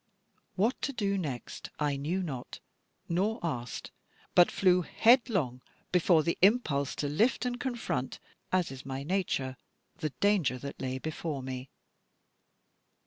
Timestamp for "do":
0.91-1.15